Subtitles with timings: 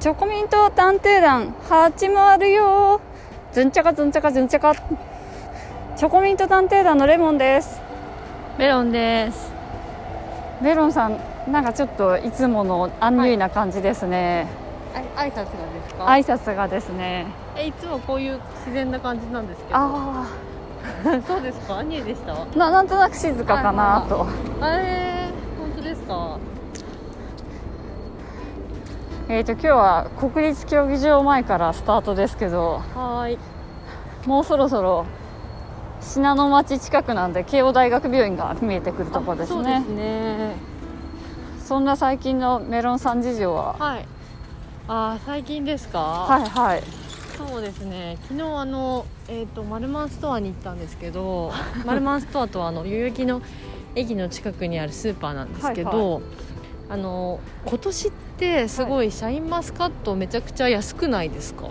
[0.00, 3.00] チョコミント探偵団始まるよ。
[3.52, 7.80] ずんちゃかずんちゃかずんちゃかチョコミント探偵団のレモンです。
[8.58, 9.52] メロンです。
[10.62, 11.18] メロンさん
[11.52, 14.46] なんかちょっといつものアンニュイな感じですね、
[15.16, 16.04] あ挨拶がですか？
[16.06, 17.26] 挨拶がですね。
[17.56, 19.70] えいつもこういう自然な感じなんですけど。
[19.74, 20.26] あ
[21.28, 21.78] そうですか？
[21.78, 22.32] アニエでした？
[22.32, 24.26] あななんとなく静かかなと。
[24.62, 26.38] えー、本当ですか？
[29.32, 33.38] えーと今日は国立競技場前からスタートですけどはーい。
[34.26, 35.06] もうそろそろ
[36.00, 39.54] 信濃町近くなんで慶応大学病院が見えてくるところですね。
[39.54, 40.54] そうですね。
[41.64, 43.74] そんな最近のメロンさん事情は？
[43.78, 44.06] はい。
[44.88, 46.00] あー最近ですか？
[46.00, 46.82] はいはい。
[47.38, 48.18] そうですね。
[48.22, 51.52] 昨日あのえっ、とマルマンストアに行ったんですけど
[51.86, 53.40] マルマンストアとはあの代々木の
[53.94, 56.22] 駅の近くにあるスーパーなんですけど、はい。
[56.90, 58.29] あの今年って
[58.68, 61.68] すごいシャインマスカットめちゃくちゃ安くないですか、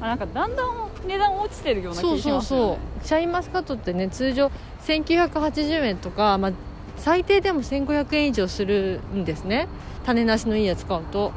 [0.00, 2.78] あなんかだんだん値段落ちてるようなそう気しそうそますよね。
[3.02, 4.50] うシャインマスカットってね通常
[4.86, 6.52] 1980円とか、まあ、
[6.96, 9.68] 最低でも1500円以上するんですね。
[10.04, 11.32] 種なしのいいやつ買うと、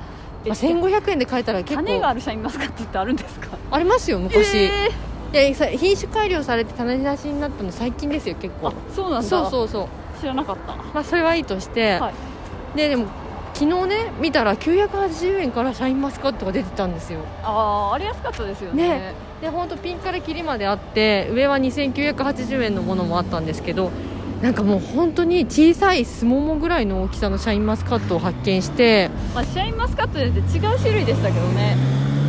[0.46, 1.84] えまあ、1500円で買えたら結構。
[1.84, 3.58] 種があるシャインマスカットってあるんですか？
[3.72, 4.90] ありますよ昔、え
[5.34, 8.72] いやさ品種改良されて種なしになったの最近ですよ結構。
[8.96, 9.28] そうなんだ。
[9.28, 9.88] そうそうそう。
[10.22, 10.76] 知らなかった。
[10.76, 12.14] まあそれはいいとして、はい。
[12.78, 13.08] ででも
[13.54, 17.20] 昨日ね見たら980円からシャインマスカットが出てたんですよ。
[17.44, 18.88] あああれ安かったですよね。
[18.88, 19.14] ね。
[19.42, 23.92] で本当ピンからキリまであって上は2980円のものもあったんですけど
[24.42, 31.78] なんかもう本当に小さいすももぐらいの大きさのシャインマスカットを発見してまあ、シャインマスカットで違う種類でしたけどね。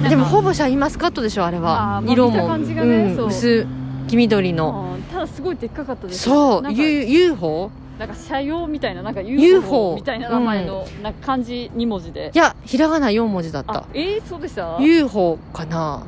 [0.09, 2.03] でもほぼシャインマスカットでしょあれは。
[2.03, 3.67] まあ色も、感じがねうん薄
[4.09, 4.97] 黄緑の。
[5.11, 6.25] ただすごいでっかかったです。
[6.25, 6.73] そう。
[6.73, 12.33] UFO なんか社用みたいななんか UFO みたいな名前の、なんか漢字2文字で。
[12.35, 13.75] いやひらがな4文字だった。
[13.75, 16.05] あえー、そうでした？UFO かな。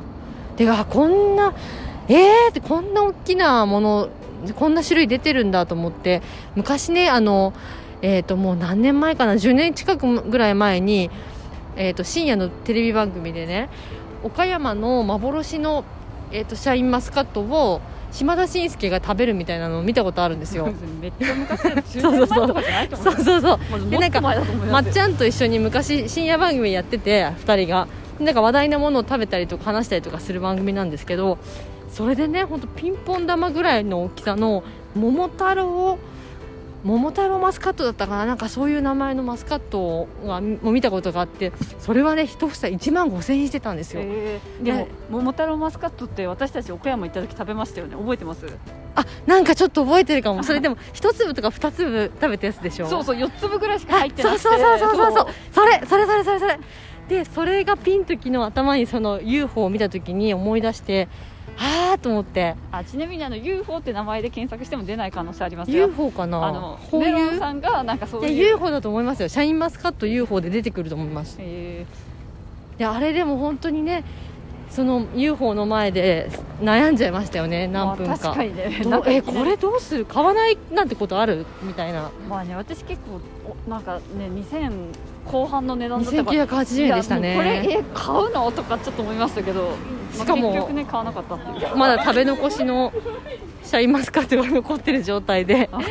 [0.57, 1.53] てかこんな
[2.09, 4.09] えーってこんな大きなもの
[4.55, 6.21] こんな種類出てるんだと思って。
[6.55, 7.53] 昔ねあの
[8.01, 11.09] えっ、ともう何年前かな？10年近くぐらい前に、
[11.77, 13.69] えー、と深夜のテレビ番組でね
[14.23, 15.85] 岡山の幻の、
[16.31, 17.81] えー、とシャインマスカットを
[18.11, 20.69] 島田紳介が食べるみたいなのを見たことあるんですよ。
[21.01, 22.27] めっちゃ昔だよ10そうそうそう。
[22.27, 23.59] 年前とかじゃないと思そうそうそう。
[23.71, 27.87] まずでなんかまっちゃんと一緒に昔深夜番組やってて2人が。
[28.19, 31.37] なんか話題なものを食べたりとか話したりとかする番組なんですけど
[31.91, 34.63] それでね本当ピンポン玉ぐらいの大きさの
[34.95, 35.99] 桃太郎
[36.83, 38.25] 桃太郎マスカットだったかな？
[38.25, 47.95] なんかそういう名前のマスカットがも見たことがあってそれはね一房1万5000円してたんですよ、えーでも桃太郎マスカットって私たち岡山行った時食べましたよね？
[47.95, 48.45] 覚えてます？
[48.95, 50.43] あなんかちょっと覚えてるかも。
[50.43, 52.87] それでも1粒とか2粒食べたやつでしょ？
[52.87, 54.39] そうそう4粒ぐらいしか入ってなくて。
[54.41, 55.27] そうそうそうそうそう。
[55.51, 56.59] それそれそれそれそれ。
[57.07, 61.07] でそれがピンと昨日頭にその UFO を見た時に思い出して
[61.57, 62.55] はあと思って。
[62.71, 65.87] あちなみにあの UFO って名前で検索しても出ない可能性ありますよ。
[65.87, 66.45] UFO かな？
[66.45, 69.27] あのメロンさんがなんかそういやいう UFO だと思いますよ。
[69.27, 71.37] シャインマスカット UFO で出てくると思います。
[71.39, 71.85] え
[72.77, 74.03] であれでも本当にね
[74.69, 76.29] その UFO の前で
[76.61, 78.53] 悩んじゃいましたよねー何分か,、まあ、ね。
[79.07, 80.05] えこれどうする？
[80.05, 81.45] 買わないなんてことある？
[81.63, 82.11] みたいな。
[82.29, 83.19] まあね私結構
[83.67, 84.71] おなんかね2000
[85.25, 86.45] 後半の値段だったから。
[86.47, 88.51] 2980円でしたいやもうこれねえ買うの？
[88.51, 89.69] とかちょっと思いましたけど、ま
[90.13, 91.75] あしかも結局ね買わなかったっていう。
[91.75, 92.93] まだ食べ残しの
[93.63, 95.69] シャインマスカットが残ってる状態で。
[95.71, 95.79] あ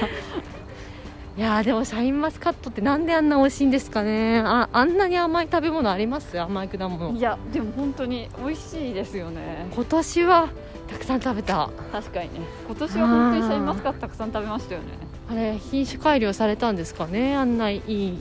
[1.37, 4.39] いやーでもシャインマスカットってなんであんな美味しいんですかね。
[4.39, 6.41] ああんなに甘い食べ物あります？
[6.41, 7.11] 甘い果物。
[7.13, 9.67] いやでも本当に美味しいですよね。
[9.71, 10.49] 今年は
[10.89, 11.69] たくさん食べた。
[11.93, 12.41] 確かにね。
[12.67, 14.87] 今年は本当にシャインマスカットたくさん食べましたよね。
[15.31, 17.37] あれ品種改良されたんですかね？
[17.37, 18.19] あんないい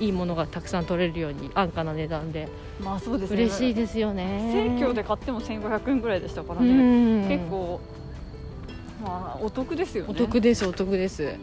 [0.00, 2.48] いいものがたくさん取れるように安価な値段で。
[2.82, 3.44] まあそうですね。
[3.44, 4.50] 嬉しいですよね。
[4.76, 7.28] 生協で買っても1500円ぐらいでしたからうね、ん。
[7.28, 7.80] 結構
[9.04, 10.10] まあお得ですよね。
[10.10, 11.34] お得ですお得です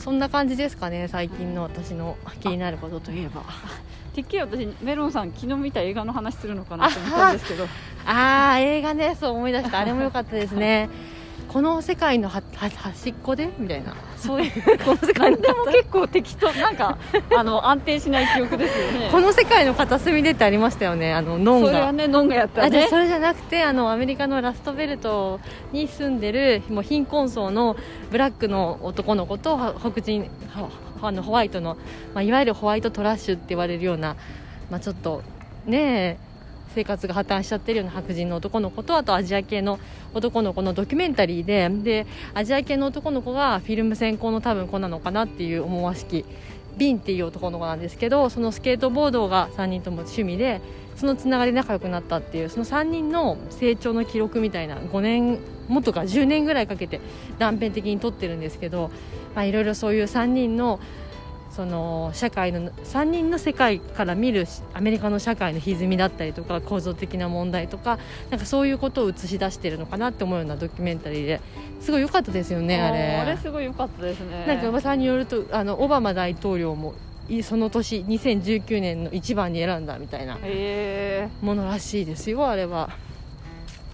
[0.00, 3.42] そんな感じですかね最近の私の気になることといえば。
[4.14, 7.66] てっきり私メロンさん昨日見た映画の話するのかなと思ったんですけど。
[8.06, 9.78] あー映画ねそう思い出した。
[9.78, 10.88] あれも良かったですね。
[11.48, 13.50] この世界の端っこで？
[13.58, 14.52] みたいなそういう
[14.84, 16.98] この世界の何でも結構適当なんか
[17.36, 19.08] あの安定しない記憶ですよね。
[19.10, 22.86] この世界の片隅でってありましたよねあのノンそれがはねノンがやったね。
[22.88, 25.40] それじゃなくてあのアメリカのラストベルト
[25.72, 27.76] に住んでるもう貧困層の
[28.10, 30.68] ブラックの男の子とは黒人は
[31.02, 31.76] あのホワイトの、
[32.14, 34.16] まあ、いわゆるホワイトトラッシュって言われるような、
[34.70, 35.22] まあ、ちょっと
[35.66, 36.29] ねえ
[36.74, 39.78] 生活が破綻しちゃってるような白人の男の子とあとアジア系の
[40.14, 46.24] 男の子のドキュメンタリーででアジア系の男の子がフィルム専攻の多分子なのかなっていう思わしき
[46.76, 50.60] ビンっていう男の子なんですけどそのスケートボードが3人とも趣味で
[50.96, 55.38] そのつながりで仲良くなったっていうその3人の成長の記録みたいな5年
[55.68, 57.00] もっとか10年ぐらいかけて
[57.38, 58.90] 断片的に撮ってるんですけど
[59.34, 60.80] まあいろいろそういう3人の
[61.60, 67.98] その社会の3人の世界から見るアメリカの社会の歪みだったりとか構造的な問題とか
[68.30, 71.40] なんかそういうことを映し出してるのかなって思うようなドキュメンタリーで。
[71.82, 73.36] すごい良かったですよねあれあれ。
[73.36, 74.46] すごい良かったですね。
[74.46, 76.94] なんか噂によるとあのオバマ大統領も
[77.28, 80.38] いその年2019年の一番に選んだみたいな
[81.42, 82.90] ものらしいですよあれは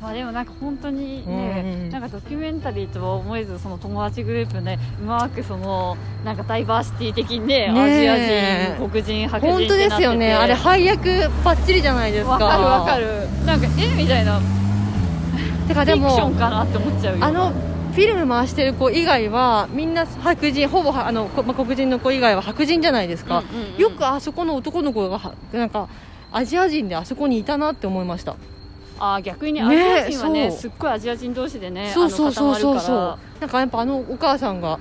[0.01, 1.91] まあでもなんか本当にね、うん。
[1.91, 10.35] なんかドキュメンタリーとは思えずその友達グループでうまくそのなんかダイバーシティ的にねねアジえア人黒人白人本当ですよね。
[10.35, 12.33] あれ配役パッチリじゃないですか。
[12.33, 13.07] わかるわかる。
[13.47, 14.41] なんかえみたいな
[15.67, 17.25] てかでフィクションもかなって思っちゃうよ。
[17.25, 17.53] あの
[17.97, 23.79] フィルム回してる子以外はみんな白人ほぼはあの、こまあ、黒人の子以外は白人じゃないですか、うんうんうん。
[23.79, 25.89] よくあそこの男の子がはなんか
[26.31, 28.37] アジア人であそこにいたなって思いました
[28.99, 30.61] あ逆にねねアジア人はねそう。
[30.61, 32.81] すっごいアジア人同士でねそうそうそうそう。
[32.81, 34.79] そうなんかやっぱあのお母さんが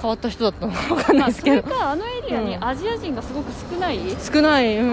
[0.00, 1.92] 変わった人だったのか分かんないですけど、か。
[1.92, 2.64] あのエリアにうん。
[2.64, 4.86] アジア人がすごく少ない、少ない、うん。
[4.86, 4.92] うん。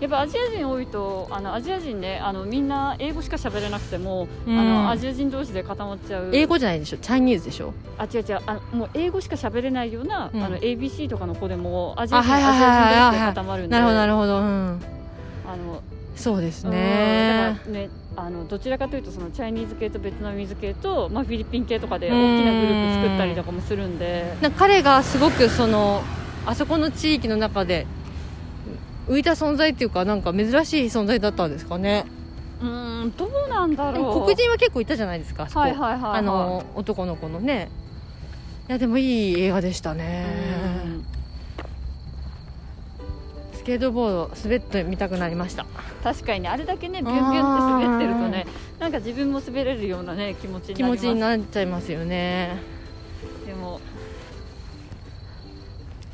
[0.00, 4.58] やっぱアジア人多いとあのアジア人ねあのみんな英語しか喋れなくても、うん。
[4.58, 6.30] あのアジア人同士で固まっちゃう。
[6.32, 6.98] 英語じゃないでしょ？
[6.98, 7.72] チャイニーズでしょ？
[7.98, 8.40] あ違う違う。
[8.46, 10.42] あのもう英語しか喋れないような、うん。
[10.42, 13.72] あの ABC とかの子でもアジア人アジア人同士で固まるんで。
[13.72, 15.82] なるほどなるるほど、うん、あの
[16.16, 24.36] そうですうんねだからねあのどちらかというとそのチャイニーズ系とベトナムズ系と、まあ、フィリピン系とかで大きなグループ作ったりとかもするんで。
[24.40, 26.02] な彼がすごくその
[26.46, 27.86] あそこの地域の中で
[29.08, 32.04] 浮いた存在っていうかなんか珍しい存在だったんですかね。
[32.60, 34.24] うーんどうなんだろう。
[34.24, 37.70] 黒人は結構いたじゃないですかはいはいはい、はい、あの男の子のね。
[38.68, 45.66] いやでもいい映画でしたねートボード滑ってみたくなりました。
[46.02, 48.46] 確かにねあれだけねビュンビュンって滑ってるとね
[48.78, 52.56] なんか自分も滑れるようなね気持ちに気持ちになっちゃいますよね。
[53.46, 53.80] でも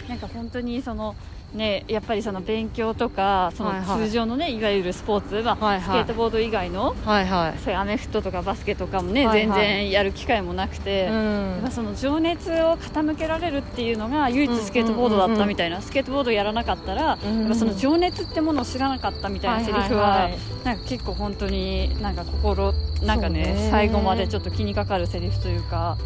[0.09, 1.15] なんか本当にその
[1.55, 4.07] ねやっぱりその勉強とかそのはいはい。
[4.07, 5.83] 通常のね、いわゆるスポーツ、まあはいはい。
[5.83, 7.59] スケートボード以外のはいはい。
[7.61, 9.61] そういうアメフトとかバスケとかもね、はいはい。
[9.61, 11.71] 全然やる機会もなくて、うん。
[11.71, 20.21] その情熱を傾けられるっていうのが唯一スケートボードだったみたいな、スケートボードやらなかったら、うんやっぱその情熱ってものを知らなかったみたいなセリフは,、はい。
[20.23, 23.69] はいはいなんか結構本当になんか心なんかね。
[23.71, 25.97] 最後までちょっと気にかかるセリフというか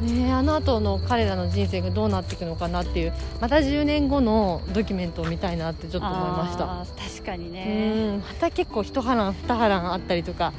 [0.00, 6.66] ねあの後の彼らの人生がどうなっていくのかなっていうまた10年後のドキュメントを見たいなってちょっと思いました。
[7.02, 10.52] 確かにうねんまた結構一波乱二波乱あったりとか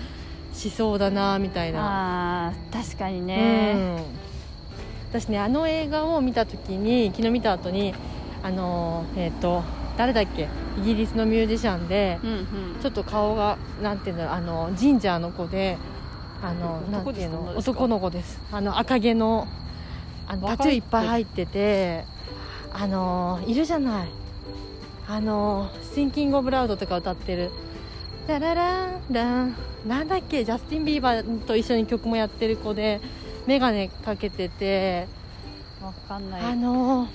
[0.54, 2.54] しそうだなみたいな。
[2.72, 4.04] 確かにうね、ん。
[5.10, 7.94] 私ねあの映画を見た時に昨日見た後に
[8.44, 9.64] あのえっ、と
[9.98, 10.48] 誰だっけ？
[10.80, 12.46] イギリスのミュージシャンでうんうん。
[12.82, 15.78] ちょっと顔がなんていうんだろうあのジンジャーの子で
[16.44, 17.54] あの男ていうの？
[17.56, 18.40] 男の子です。
[18.52, 19.48] あの赤毛の
[20.28, 22.06] あのタトゥーいっぱい入ってて
[22.74, 24.10] あのいるじゃない。
[25.08, 27.52] あの「Thinking of Loud」とか歌ってる
[28.28, 29.56] 「ララランラン」
[29.86, 30.46] なんだっけ？
[30.46, 33.02] ジャスティン・ビーバーと一緒に曲もやってる子で
[33.46, 35.08] 眼鏡かけてて。
[35.82, 36.42] わかんない。
[36.42, 37.08] あの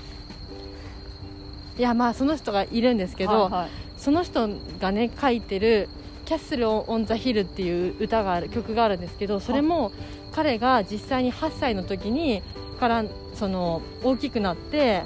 [1.78, 3.68] いやまあその人がいるんですけど、はいはい。
[3.96, 4.48] その人
[4.80, 5.88] がね書いてる
[6.26, 9.92] 「キャッスル・オン・ザ・ヒル」っていう歌がある曲があるんですけどそれも
[10.32, 12.42] 彼が実際に8歳の時に
[12.78, 13.04] から
[13.34, 15.02] その大きくなって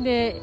[0.00, 0.40] で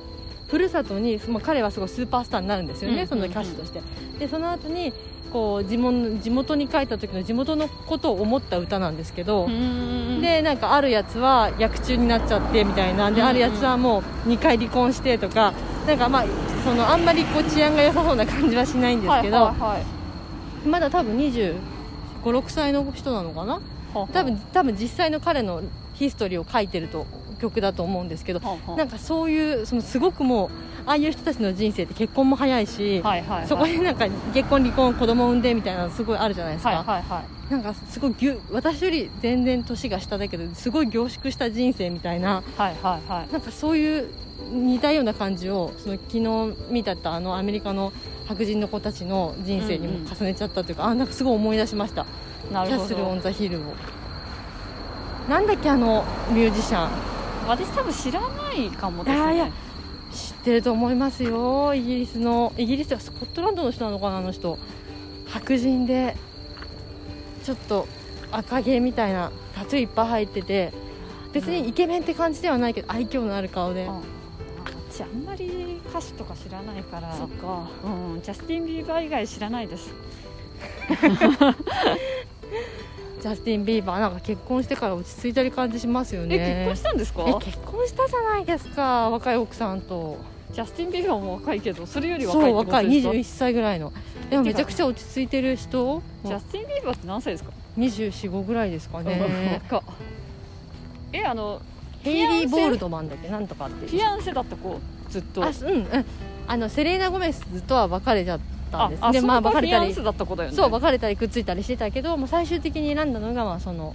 [0.48, 3.82] ふるさとに、まあ、彼はすごいスーパースターになるんですよね、うんその歌手として。
[4.20, 4.94] でその後に
[5.32, 9.48] こう地元地元に帰った時の地元のことを思った歌なんですけど、
[10.22, 13.12] でなんかあるやつは薬中になっちゃってみたいな。
[13.12, 15.54] で、あるやつはもう2回離婚してとか
[15.86, 16.26] なんかまあ
[16.64, 19.97] そのあんまりこう治安が良さそうな感じはしないんですけど、はいはいはい
[20.68, 21.60] まだ多分2 5
[22.24, 23.62] 6歳の人なのかな？
[23.94, 27.06] 多分多分実際の彼のヒストリーを書いてると
[27.40, 28.78] 曲だと思うんですけどはあはあ。
[28.78, 30.50] なんかそういうそのすごくもう
[30.86, 43.32] ああいう人たちの人生って結婚も早いし、はいはいはいそこになんか結婚離婚子供産んでみたいなのすごいあるじゃないですか、はいはいはいなんかすごいぎゅ私より全然年が下だけどすごい凝縮した人生みたいなはいはいはい。
[43.32, 44.10] なんかそういう
[44.52, 47.94] 似たような感じをその昨日見たったあのアメリカの
[48.28, 52.06] 白人の子たちの人生にも重ねちゃったというか、あなんかすごい思い出しました。
[52.52, 53.62] なるほキャッスル・オどン・ザ・ヒルを。
[55.30, 56.90] なんだっけあのミュージシャン。
[57.48, 59.24] 私多分知らないかもですね。
[59.24, 59.52] いやいや
[60.12, 61.74] 知ってると思いますよ。
[61.74, 64.58] イギリスのイギリスではスコットランドの人なのかなあの人。
[65.28, 66.16] 白人で
[67.48, 67.88] ちょっと
[68.30, 70.74] 赤毛みたいなタトゥーいっぱい入ってて
[71.32, 73.90] 別にイケメンって感じではないけど愛嬌のある顔で、うん。
[73.90, 74.02] あ
[74.92, 77.16] 私あんまり歌手とか知らないから。
[77.16, 77.70] そっか。
[77.86, 79.94] うん、ジャスティン・ビーバー以外知らないです。
[83.22, 86.36] ジャスティン・ビーバーなんか結婚してから落ち着いてる感じしますよね。
[86.38, 87.24] え結婚したんですか？
[87.28, 90.18] え結婚したじゃないですか若い奥さんと
[90.54, 92.86] ジャスティン・ビーバーも若いけどそれより若いってそう若い。
[92.86, 93.92] ことですか21歳ぐらいの。
[94.30, 99.62] でもめちゃくちゃ落ち着いてる人ジャスティン・ビーバーって何歳ですか？245ぐらいですかね。
[101.14, 101.62] えあの
[102.02, 103.30] ヘイリー・ボールドマンだっけ？
[103.30, 103.88] なんとかって。
[103.88, 105.44] フィアンセだった子ずっと。
[105.44, 106.06] あうんうん。
[106.48, 108.40] あのセレーナ・ゴメスとは別れちゃっ
[108.72, 109.00] たんです。
[109.04, 109.94] あでまあ別れたり。
[109.96, 110.56] だった子だよね。
[110.56, 113.94] そう別れたりくっついたりしてたけどもう最終的に選んだのがまあその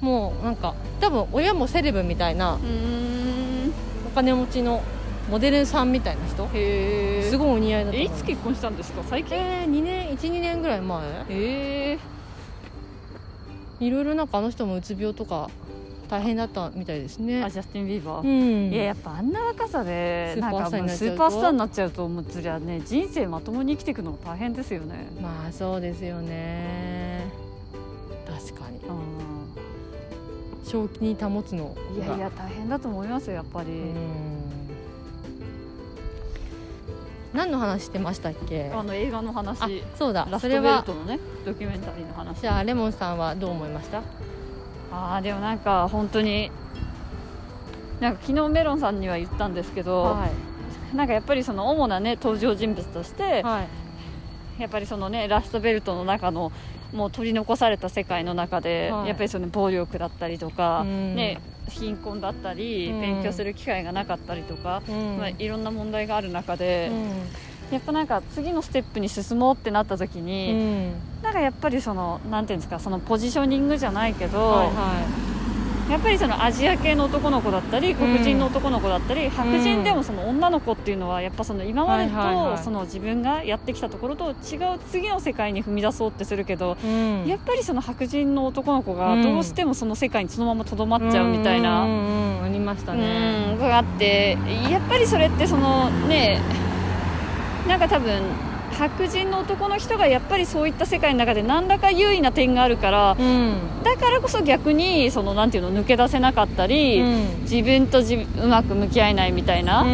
[0.00, 2.58] もうなんか多分親もセレブみたいな
[4.06, 4.82] お金持ちの
[5.30, 6.44] モデルさんみたいな人？
[6.46, 6.48] へ
[7.26, 9.02] えすごいお似合いだいつ結婚したんですか？
[9.08, 9.36] 最近？
[9.36, 11.00] えー、2年12年ぐらい前。
[11.06, 11.98] へえ
[13.80, 15.48] いろいろなんかあの人もうつ病とか
[16.10, 17.42] 大変だったみたいですね。
[17.44, 18.72] あジャスティン・ビーバうー、ん。
[18.72, 21.08] いややっぱあんな若さでスーパースターになっちゃうと。
[21.08, 25.06] なんかもうスーパースターになっちゃうともうそりゃね人生まともに生きていくの大変ですよね。
[25.22, 27.30] まあそうですよね。
[28.26, 28.78] 確かに。
[28.78, 30.64] うん。
[30.64, 32.04] 正気に保つのが。
[32.04, 33.68] いやいや大変だと思いますよやっぱり、
[37.32, 38.70] 何の話してましたっけ？
[38.74, 39.62] あの映画の話。
[39.62, 40.26] あそうだ。
[40.30, 42.40] ラストベルトのねドキュメンタリーの話。
[42.40, 44.02] じゃあレモンさんはどう思いました？
[44.92, 46.50] あーでもなんか本当に
[48.00, 50.28] なんか昨日メロンさんには言ったんですけど、は
[50.94, 53.62] なんかやっぱりその主なね登場人物として、いは
[54.58, 54.62] い。
[54.62, 56.50] やっぱりそのねラストベルトの中の
[56.92, 59.08] もう取り残された世界の中で、はい。
[59.08, 61.14] やっぱりその暴力だったりとか、うん。
[61.14, 63.00] ね貧困だったり、うん。
[63.00, 65.16] 勉強する機会がなかったりとか、うん。
[65.18, 70.92] まあ、いろんな問題がある中で、うやっぱなんか次のステップに進もうってなった時んに、うん。
[71.22, 74.72] なんかやっぱりそのなんていうんですかそのポジショニングじゃないけど、はいは
[75.90, 87.26] やっぱりそのアジア系の男の子だったり黒人の男の子だったり、白人でもその女の子っていうのはやっぱその今までとその自分がやってきたところと違う次の世界に踏み出そうってするけど、いうん。
[87.26, 91.82] やっぱりその白人の男の子がどうしてもその世界にそのままとどまっちゃうみたいな。
[91.82, 92.44] うんうんうん。
[92.44, 93.54] ありましたね。
[93.54, 94.38] うんがあって
[94.70, 96.40] やっぱりそれってそのね
[97.68, 98.22] なんか多分
[98.80, 103.54] 白人の男の人がやっぱりそういった世界の中で何らか優位な点があるからうん。
[103.82, 107.40] だからこそ逆にそのなんていうの抜け出せなかったり、うん。
[107.42, 109.84] 自分と自うまく向き合えないみたいな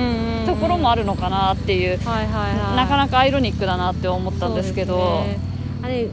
[0.47, 5.25] ところもあるるのかなっていう、なかなかアイロニックだなって思ったんですけど。
[5.25, 5.39] ね。
[5.83, 6.09] あれ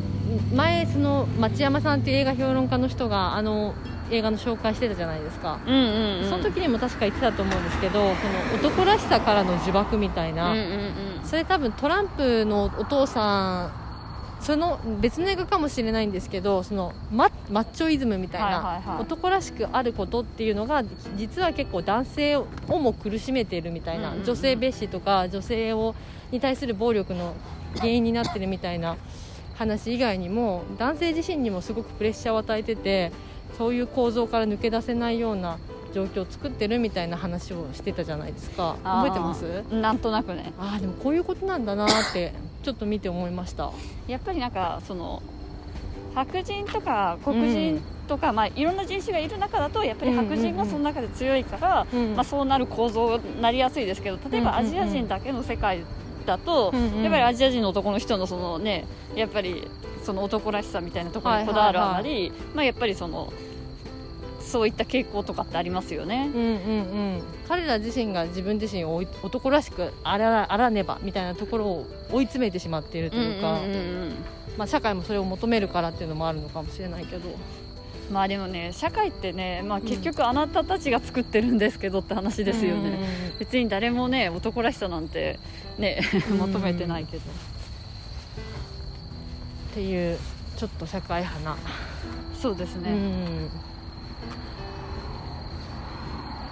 [0.54, 3.74] 前その町山さんっていう映画評論家の人があの
[4.12, 8.14] 映画の紹介してたじゃないですか、その時にも確か言ってたと思うんですけどその
[8.56, 13.84] 男らしさからの呪縛みたいな、うんうんうんそれ多分トランプのお父さん
[14.44, 20.84] その別の映画かもしれないんですけどそのママッチョイズムみたいな、男らしくあることっていうのが
[21.16, 25.96] 実は結構男性をも苦しめているみたいな、女性蔑視とか女性を
[26.32, 27.36] に対する暴力の
[27.78, 28.98] 原因になってるみたいな
[29.56, 33.12] 話以外にも男性自身にもすごくプレッシャーを与えてて
[33.58, 35.58] そういう構造から抜け出せないような
[35.94, 38.78] 状況を作ってるみたいな話をしてたじゃないですか。
[38.84, 39.64] 覚えてます？
[39.72, 40.54] なんとなくね。
[40.60, 42.34] ああでもこういうことなんだなって
[42.64, 43.72] ちょっと見て思いました。
[44.08, 45.22] やっぱりなんかその
[46.16, 55.84] 白人とか黒人とか、まあ、いろんな人種がいる中だとやっぱり白人がその中で強いから、うんまあ、そうなる構造になりやすいですけど例えばアジア人だけの世界
[56.26, 57.04] だと、うんうん。
[57.04, 58.86] やっぱりアジア人の男の人のその、ね、
[59.16, 59.68] やっぱり
[60.04, 63.34] その男らしさみたいなところにこだわるあまり、まあ、やっぱりその
[64.54, 66.30] そういった傾向とかってありますよね。
[66.32, 66.50] うんうんう
[67.18, 67.22] ん。
[67.48, 73.80] 彼ら自身が自分自身を男らしくあらあらねばみたいなところを追い詰めてしまっているというか、うんうんうんう
[74.10, 74.16] ん。
[74.56, 77.30] まあ、社会もそれを求めるからっていうのもあるのかもしれないけど。
[78.12, 83.00] まあでもね社会ってね、まあ、結局あなたたちが作ってるんですけどって話ですよね、うんうんうん
[83.40, 85.40] 別に誰もね男らしさなんて
[85.80, 87.26] ねうん 求めてないけど、っ
[89.74, 90.20] ていう
[90.56, 91.56] ちょっと社会派な、う
[92.40, 93.50] そうですね、ん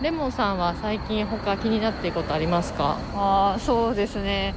[0.01, 2.98] レモンさんは最近他気になっていることありますか？
[3.15, 4.55] ああそうですね。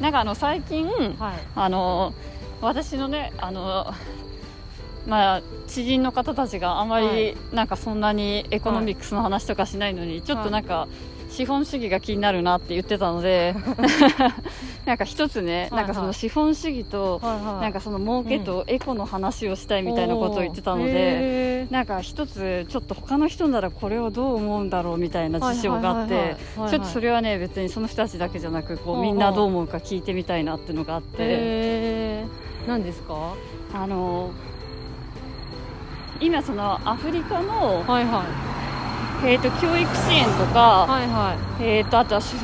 [0.00, 1.16] なんかあの最近はい。
[1.54, 2.12] あの
[2.60, 3.92] 私のねあの
[5.06, 10.88] まあ知人の方たちがあまはりなんかそんなにエコノミクスの話とかしないのに、ちょっとなんか
[11.36, 13.54] 資本主義が気になるなって言ってたので
[14.86, 15.70] なんか一つね、はいはい。
[15.72, 17.62] なんかその資本主義とはいはい。
[17.64, 21.72] なんかその儲けとエコの話をしたいみたいなことを言ってたので、へー。
[21.72, 32.24] なんか一つちょっと他の人ならこれをどう思うんだろうみたいな事象があってちょっとそれはね別にその人たちだけじゃなくこほうみんなどう思うか聞いてみたいなっていうのがあって。
[32.66, 33.34] 何ですか？
[33.74, 34.30] あの
[36.20, 38.65] 今そのアフリカの、はいはい
[39.24, 42.34] えー、と教育支援とか、はいはえー、とあとはし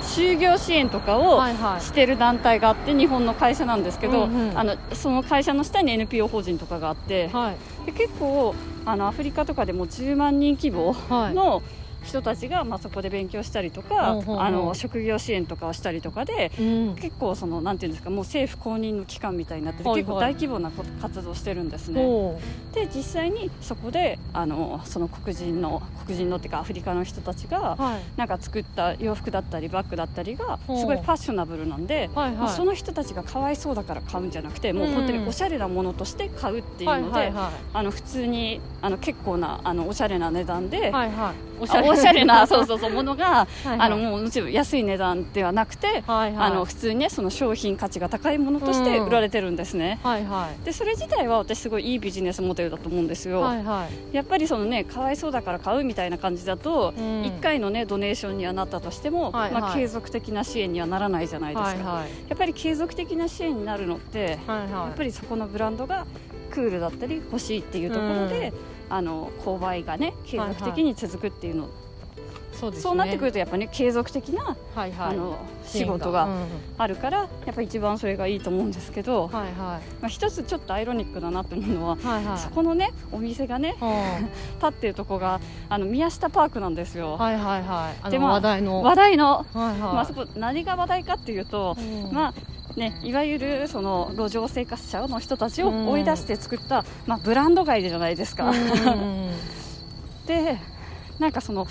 [0.00, 1.80] 就業支援とかいをはいはい。
[1.80, 4.58] してる団体があって日本の会社なんですけど、うんうん。
[4.58, 7.86] あのその会社の下に NPO 法人とかがあって、はい。
[7.86, 11.34] で結構あのアフリカとかでも10万人規模はい。
[11.34, 11.62] の
[12.06, 16.94] 人たちが、まあ、そこで勉強したりとか、ほうほうほうあの職業支援とかをしたりとかでうん。
[16.96, 20.02] 結構そのなんていうんですかもう政府公認の機関みたいになってて、はいはい。
[20.02, 22.02] 結構大規模なこ活動してるんですね。
[22.02, 22.40] ほ
[22.72, 28.02] で実際にそこであのその黒人の黒人のっていうかアフリカの人たちがうはい。
[28.16, 32.48] なんか作った洋服だったりバッグだったりがすごいファッショナブルなんで、はいはい。
[32.50, 43.80] その人たちがかわいそうだから買うんじゃなくてもううん本当におしゃれなものとして買うっていうので、はいはいはあの普通にあの結構なあのおしゃれな値段で、いはいはいおあおしゃれな そううそうそうものが、はいはい。
[43.80, 46.46] あのもうもちろん安い値段ではなくて、はいはい。
[46.48, 49.98] あの普通にねその商品価値が高いものとして売られてるんですね。
[50.02, 50.64] はいはい。
[50.64, 54.16] でそれ自体は私すごいいいビジネスモデルだと思うんですよ、はいはい。
[54.16, 57.22] やっぱりそのねかわいそうだから買うみたいな感じだと、うん。
[57.22, 59.62] 1回のねドネーションにはなったとしても、はいはい。
[59.62, 62.10] まあ、継続的な支援にはならないじゃないですか、はいはい。
[62.28, 64.70] やっぱり継続的な支援になるのって、はいはい。
[64.70, 66.06] やっぱりそこのブランドが
[66.50, 68.52] クールだったり欲しいっていうところで、
[68.88, 71.68] あの購買がね継続的に続くっていうの、
[72.56, 72.82] そうですね。
[72.82, 75.08] そうなってくるとやっぱね継続的な、はいはい。
[75.10, 76.46] あの仕事がうん
[76.78, 79.54] あるからやっぱ一番それがいいと思うんですけど、はいはい。
[79.54, 82.38] まあ、一つちょっとアイロニックだなと思うのは、はいはい。
[82.38, 84.26] そこのねお店がねうん。
[84.56, 88.10] 立ってるとこがあの宮下パークなんですよ、はいはいはい。
[88.10, 88.82] でまあ話題の。
[88.82, 89.78] 話題の、はいはい。
[89.78, 92.12] まあ、そこ何が話題かっていうと、うん。
[92.12, 92.34] まあ
[92.76, 98.50] ね、いわゆるその路上生活者の人たちを追い出して作った、まあ、ブランド街じゃないですか。
[98.50, 99.30] うん。
[100.26, 100.58] で
[101.18, 101.66] なんかその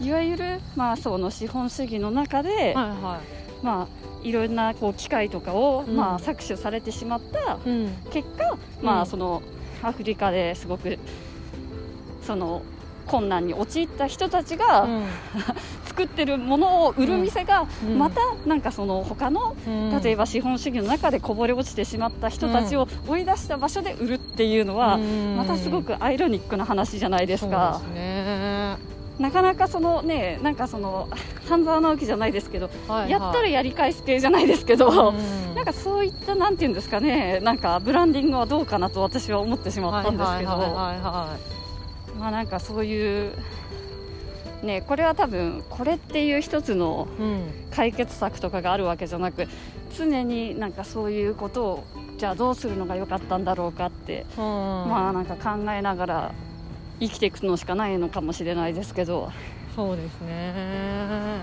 [0.00, 3.20] いわゆる、まあ、その資本主義の中で、はいは
[3.62, 3.88] まあ、
[4.22, 5.96] いろんなこう機械とかを、うん。
[5.96, 7.54] まあ、搾取されてしまった。
[7.54, 7.88] いうん。
[8.10, 9.06] 結果、まあ、うん。
[9.06, 9.42] その
[9.82, 10.98] アフリカですごく
[12.22, 12.62] その
[13.06, 14.86] 困難に陥った人たちが
[15.86, 17.98] 作ってるものを売る店が、うん。
[17.98, 20.00] またなんかその他のうん。
[20.02, 25.36] 例えば資本主義の中でこぼれ落ちてしまった人たちを追い出した場所で売るっていうのは、うん。
[25.36, 27.80] またすごくアイロニックな話じゃないですか。
[27.80, 31.08] そうですねなかなかそのねなんかその
[31.48, 33.10] 半沢直樹じゃないですけど、はいはい。
[33.10, 35.54] やったらやり返す系じゃないですけど、うん。
[35.54, 43.32] なんかそういったなんていうんですかねなんかブランディングはどうかなと私は思ってしまったんですけど、まあなんかそういう
[44.62, 47.08] ねこれは多分これっていう一つの
[47.70, 49.46] 解決策とかがあるわけじゃなく
[49.96, 51.84] 常になんかそういうことを
[52.18, 54.44] じゃあどうするのが良かったんだろうかって、うん。
[54.44, 56.34] まあなんか考えながら
[57.00, 59.30] 生きていくのしかないのかもしれないですけど。
[59.76, 61.40] そうですね。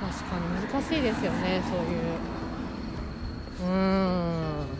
[0.00, 1.74] 確かに難しいですよねそ
[3.66, 3.72] ういう。
[3.72, 3.74] う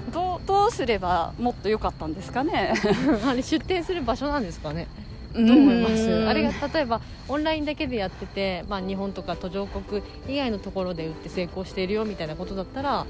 [0.08, 0.12] ん。
[0.12, 2.72] どうどうすればもっと良かったんですかね？
[3.26, 4.86] あれ出店する場所なんですかね？
[5.34, 6.26] どどう思います？
[6.28, 13.06] あれが例えばオンラインだけでやってて、まあ、日本とか途上国以外のところで売って成功しているよみたいなことだったら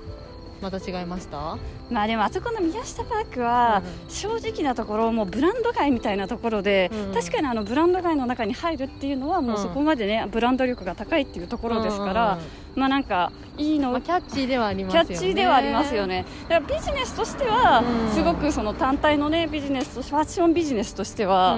[0.60, 1.58] また違いました？
[1.90, 12.38] まあでもあそこの宮下パークはう正直なところもうブランド街みたいなところで、うん確かにあのブランド街の中に入るっていうのはもうそこまでね、ブランド力が高いっていうところですから、
[12.74, 15.14] まあなんかいいのまあ、キャッチーではありますキよね。
[15.14, 16.24] ャッチーではありますよね。
[16.48, 18.14] だからビジネスとしてはうん。
[18.14, 21.56] すごくその単体のねビジネスとファッションビジネスとしては、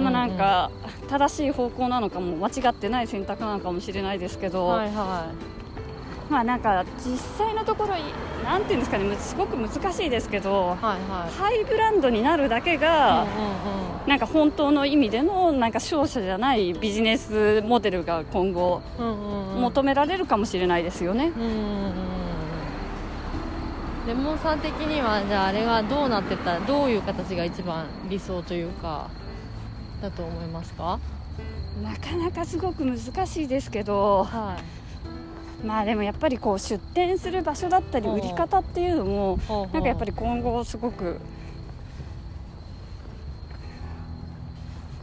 [0.00, 0.70] まあなんか
[1.08, 5.30] 正しい方向なのかも間違ってない選択なのかもしれないですけど、はいは
[6.28, 8.00] まあなんか実際のところい
[8.44, 11.30] なんていうんですかねむすごく難しいですけどいはいはい。
[11.32, 13.26] ハイブランドになるだけが、
[14.06, 19.54] なんか本当の意味でのなんか商社じゃないビジネスモデルが今後うんうんうん。
[19.54, 21.32] うん求められるかもしれないですよね。
[21.34, 21.92] うんうんうん
[24.06, 29.08] レモンさん的にはじゃああれがどうなってたらどういう形が一番理想というか
[30.00, 31.00] だと思いますか？
[31.82, 34.62] なかなかすごく難しいですけど、はい
[35.64, 39.38] まあでもやっぱりこう出店する場所だったりうん売り方っていうのも
[39.72, 41.20] なんかやっぱり今後すごく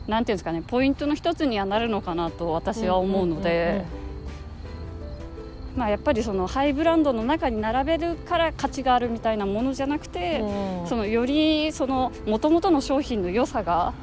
[0.07, 4.02] なんていうんですかねポイントの一つにはなるのかなと私は思うので。
[5.75, 10.87] まあ、やっぱりそのハイブランドの中に並べるから価値があるみたいなものじゃなくて、うん。
[10.87, 13.93] そのよりその元々の商品の良さが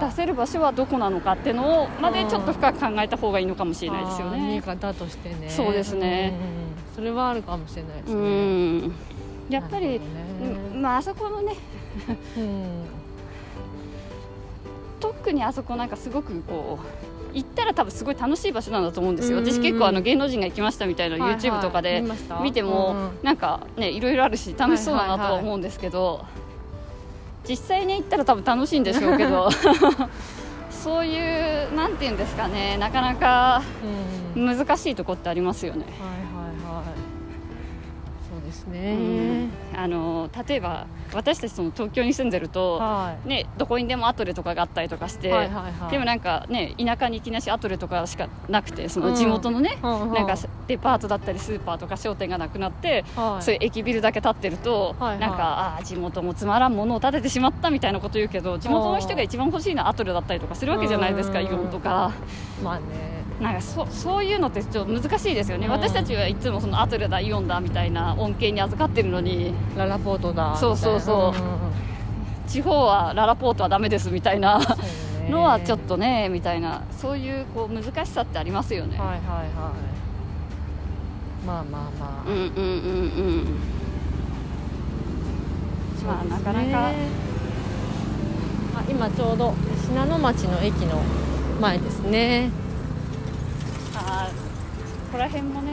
[0.00, 4.62] 出せる場所はどこなのかっていうのをまでちょっと深く考えた方がいいのかもしれないですよあー見えね。
[4.62, 5.48] 方としてね。
[5.48, 6.34] そうですね。
[6.88, 6.94] うん。
[6.96, 8.92] それはあるかもしれないですうねん。
[9.48, 10.00] やっぱり、ね。
[10.72, 11.54] うんまああそこのね
[12.36, 12.84] うん。
[14.98, 17.01] 特にあそこなんかすごくこう
[17.32, 19.54] 行ったら多分すごい楽しい場所なんだと思うんですよ、うんうんうん。
[19.54, 26.24] 私結構あの芸能人が行きましたみたいな YouTube とかではいはい見ても、なんかねいろいろあるし楽しそうだなとは思うんですけど、
[27.44, 29.50] 実実際に行ったら多分楽しいんでしょうけど
[30.70, 33.62] そういうなんていうんですかねなかなか
[34.34, 35.84] 難しいとこってありますよね。
[36.00, 36.31] はい
[38.52, 45.90] ですうねん、あの例えば私たちその東京に住んでると、はね、どこにでもアトレとかがあったりとかして、いはいはいはい。
[45.90, 49.14] でもなんかね田舎に行きなしアトレとかしかなくてそのうん。
[49.14, 50.14] 地元のね、うんうん。
[50.14, 50.36] なんか
[50.66, 53.42] デパートだったりスーパーとか商店がなくなって、はい。
[53.42, 55.18] そういう駅ビルだけ建ってると、はいはい。
[55.18, 61.46] なんかああ地元もつまらんものを建ててしまったみたいなこと言うけど地元の人が一番欲しいのはアトレだったりとかするわけじゃないですかうん。
[61.46, 62.12] イオンとか。
[62.62, 65.72] まあねなんかそそういうのってちょっと難しいですよね、うん。
[65.72, 69.52] 私たちはいつもそのアトレだイオンだみたいな恩恵に預かってるのに。
[69.76, 71.38] ララポートだそうそうそう。
[71.38, 71.72] うんうん
[72.48, 74.60] 地方はララポートはダメですみたいな。
[75.30, 76.82] のはちょっとねみたいな。
[76.90, 79.22] そういうこう難しさってありますよね、はいはいはい。
[81.46, 82.44] まあまあまあ、うんうんうん。
[82.44, 82.48] う
[83.42, 83.44] ん
[86.06, 86.90] まあなかなか。
[88.74, 89.54] あ今ちょうど
[89.86, 91.00] 信濃町の駅の
[91.60, 92.50] 前ですね
[94.06, 94.32] あーこ
[95.12, 95.72] こら辺もね。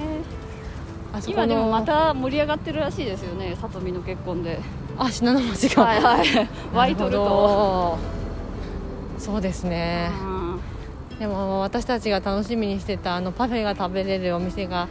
[1.28, 4.60] 今でもまた盛り上がってるらしいですよね里見の結婚で。
[4.98, 5.84] あ信濃町が。
[5.86, 6.50] はいはい。
[6.74, 7.98] ワイトルと、と
[9.18, 10.12] そうですね。
[10.22, 10.60] うん。
[11.18, 14.88] でも私たちが楽しみにしてたあのパフェが食べれるお店が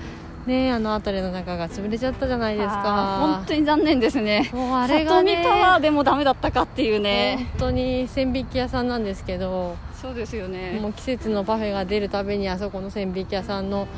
[0.47, 3.19] ねあの辺りの中が潰れちゃったじゃないですか。
[3.21, 4.51] 本当に残念ですね。
[4.53, 5.37] もうあれがね。
[5.37, 7.49] 里見パワーでもダメだったかっていうね。
[7.59, 10.79] 本当に千匹屋さんなんですけどそうですよね。
[10.81, 13.89] もう季節のパフェが出るたびにあそこの千匹屋さんの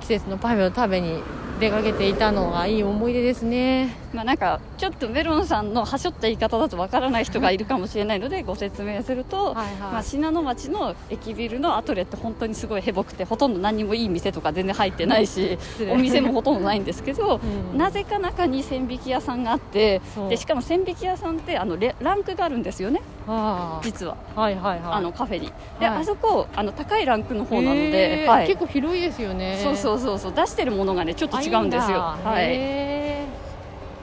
[0.00, 1.20] 季節のパフェを食べに
[1.60, 3.96] 出かけていたのがいい思い出ですね。
[4.12, 9.74] まあなんかちょっとメロンさんのはしょった言い方だとわからない人がいるかもしれないのでご説明すると、はいはい。
[9.78, 15.58] まあ、信濃町の駅ビルのアトレって本当にすごいへぼくてほとんど何にもいい店とか全然入ってないし
[15.90, 17.78] お店もほとんどないんですけど、うん。
[17.78, 24.92] なぜか中に千匹屋さんがあってでしかも千匹屋さんってあのレランクがあるんですよねあ実は、あはいはいはい。
[24.92, 25.52] あのカフェに。
[25.80, 25.98] で、はい。
[25.98, 28.46] あそこあの高いランクの方なのへで、ーはい。
[28.46, 29.58] 結構広いですよね。
[29.62, 30.32] そうそうそうそう。
[30.32, 31.98] 出してるものがねちょっと違うんですよ。
[31.98, 32.44] はい。
[32.44, 33.26] へ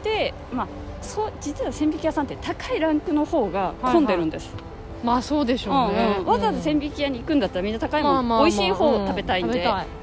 [0.04, 0.68] でまあ
[1.02, 6.26] そう実は千匹屋さんって高いランクの方が混んでるんです、ーまあそうでしょうね、うんうん。
[6.26, 10.03] わざわざ千匹屋に行くんだったらみんな高いもん、まあまあまあ美味しい方を食べたいんで、うん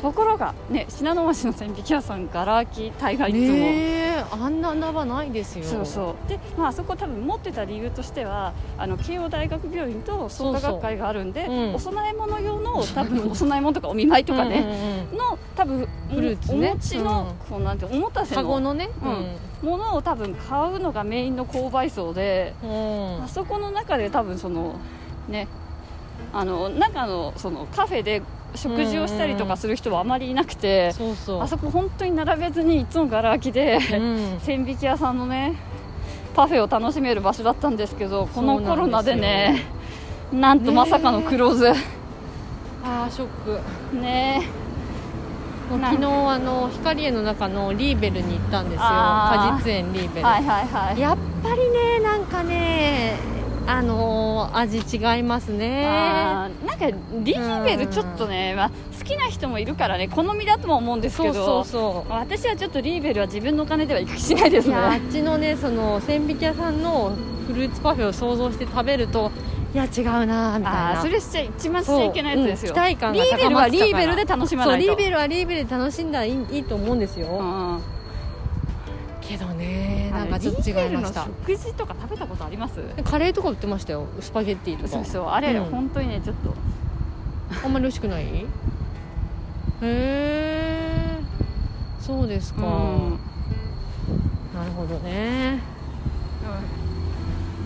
[0.00, 5.64] ところがね信濃町の千匹屋さんがら空き大概いつも、ねえあんな穴場ないですよ。
[5.64, 6.28] そうそう。
[6.28, 11.74] で、まああそこ多分持ってた理由としてはあの慶応大学病院と創価学会があるんでそうん。
[11.74, 16.70] お供え物用の多分お供え物とかお見舞いとかね、うんうんの多分フルーツね。
[16.70, 18.90] お餅の、こうなんておもたうんせののね。
[19.62, 22.70] ものを多分買うのがメインの購買層で、うん、
[23.16, 23.24] うん。
[23.24, 24.76] あそこの中で多分その
[25.28, 25.48] ね
[26.32, 28.22] あの中のそのカフェで
[28.54, 31.42] 食事をしたりとかする人はあまりいなくて、そうそう。
[31.42, 34.40] あそこ本当に並べずにいつもがら空きで、うん。
[34.42, 35.54] 千匹屋さんのね
[36.34, 39.64] パフェを楽しめる場所だったんですけどこのコロナでね
[40.32, 41.68] なんとまさかのクローズ。
[42.82, 43.26] あーショッ
[43.92, 43.96] ク。
[43.96, 44.42] ね。
[45.70, 48.80] 昨日あの光栄の中のリーベルに行ったんですよ。
[48.80, 51.00] 果実園リーベル、はいはいはい。
[51.00, 53.14] やっぱりねなんかね
[53.66, 55.84] あのー味違いますね。
[55.84, 67.12] なんかリーベルちょっとね、まあ、好きな人もいるからね好みだとも思うんですけそどうそうそ私はちょっとリーベルは自分のお金では行く気しないですういやあねっちのねその千匹屋さんの
[67.46, 69.30] フルーツパフェを想像して食べると
[69.72, 71.00] いや違うなみたいな。
[71.00, 74.86] それしちゃ一番しちゃいけないやつですよ、そううん期待感がリーベルはリーベルで楽しまないと。
[74.86, 77.82] そうリーベルはリーベルで楽しんだらいいいいと思うんですよ、うんうん。
[79.20, 79.89] けどね
[80.24, 81.24] なんかちょっと違いました。
[81.24, 82.80] 食事とか食べたことあります？
[83.04, 84.06] カレーとか売ってましたよ。
[84.20, 84.88] スパゲッティとか。
[84.88, 85.26] そうそう。
[85.26, 85.64] あれ、うん。
[85.64, 86.54] 本当にねちょっと。
[87.64, 88.24] あんまり美味しくない？
[88.24, 88.46] へ
[89.82, 91.18] え
[92.00, 93.18] そうですか、うん。
[94.54, 95.60] なるほどね。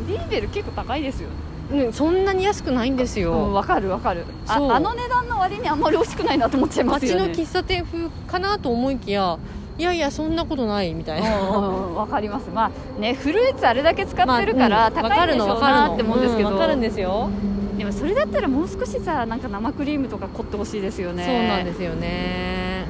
[0.07, 1.29] リーベル結構高いですよ。
[1.71, 4.25] ねそんなに安くないんですうんよ、わかるわかる。
[4.47, 7.29] ああの値段の割にあんまり美味しくないなと思っちゃいます街よね。
[7.29, 9.39] の喫茶店風かなと思いきや
[9.77, 11.31] いやいやそんなことないみたいな。
[11.31, 12.49] わかります。
[12.51, 17.29] まあねフルーツあれだけ使ってるから高いんでしょうなって思うんですけど、わかるんですよ、
[17.77, 21.25] でもそれだったらもう少しさなんか生クリームとか凝ってほしいですよね。
[21.25, 22.87] そうなんですよね。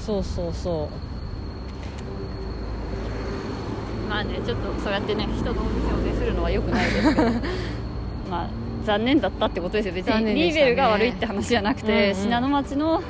[0.00, 0.88] そうそうそ
[4.06, 4.08] う。
[4.08, 7.30] まあねちょっとそうやってね人のお店をディスるのは良くないですけど。
[8.30, 8.48] まあ
[8.86, 9.94] 残念だったってことですよ。
[9.94, 10.34] 別にね。
[10.34, 12.14] リーベルが悪いって話じゃなくて、うんうん。
[12.14, 13.02] 信濃町の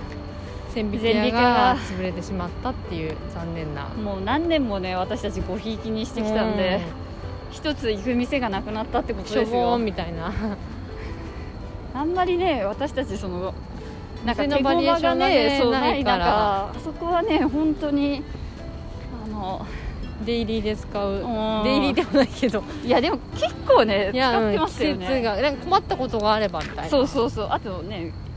[0.70, 3.88] 千匹千屋が潰れてしまったっていう残念な。
[3.88, 6.80] もう何年もね私たちごひいきにしてきたんで、
[7.50, 9.76] 一つ行く店がなくなったってことですよ。
[9.76, 10.32] んみたいな。
[11.92, 13.52] あんまりね私たちその
[14.24, 16.18] なんか手がねねそうなないいから。
[16.18, 18.22] 中あそこはね本当に
[19.26, 19.66] あの
[20.24, 21.10] デイリーで使う。
[21.10, 21.64] うん。
[21.64, 22.62] デイリーでもないけど。
[22.84, 26.84] いやでも結構ね使ってましたようん季節ねがなんか困ったことがあればみたいな。
[26.84, 27.48] そうそうそう。
[27.50, 28.29] あとねし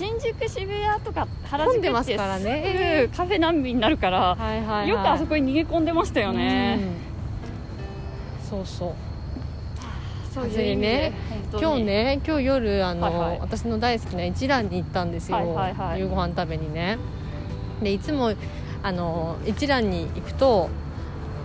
[0.00, 3.04] 新宿渋谷とか原宿ってすからね。
[3.04, 6.80] すぐカフェ難民になるから、はいはい、はい、よくあそこに逃げ込んでましたよね、
[8.42, 8.48] うん。
[8.48, 8.94] そうそう。
[10.32, 11.12] そういうね
[11.52, 13.38] 今日ね今日夜あの、はいはい。
[13.40, 16.00] 私の大好きな一蘭に行ったんですよ、はいはいはい。
[16.00, 16.96] 夕ご飯食べにね。
[17.82, 18.32] でいつも
[18.82, 20.70] あの一蘭に行くと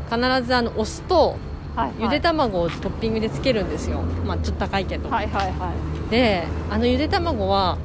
[0.09, 1.35] 必ずあのお酢と
[1.75, 1.93] はいはい。
[2.03, 5.73] ゆで卵をトッピングでつけるんですよ、まあちょっと高いけど、はいはいは
[6.09, 7.77] であのゆで卵は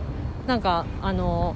[0.51, 1.55] なんかあの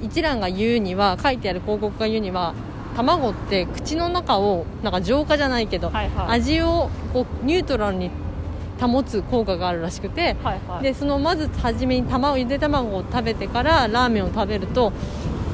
[0.00, 2.54] 一蘭が言うには書いてある広告が言うには
[2.94, 6.26] 卵って口の中をなんか浄化じゃないけど、いはいはい。
[6.38, 8.12] 味をこうニュートラルに
[8.80, 10.84] 保つ効果があるらしくてはいはい。
[10.84, 14.92] でそのまず初めに卵ゆで卵を食べてからラーメンを食べると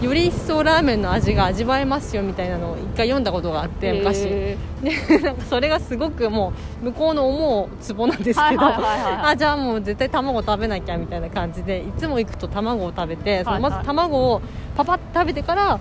[0.00, 4.26] より一層ラーメンの味が味わえますよみたいなのを一回読んだことがあって昔。
[4.26, 9.32] へ でなんかそれがすごくもう向こうの思うツボなんですけど、はいはいはいはい。
[9.32, 13.62] あじゃあもう絶対卵食べなきゃみたいな感じでいつも行くと卵を食べて、そのはい。
[13.62, 14.40] はいまず卵を
[14.76, 15.80] パパッと食べてから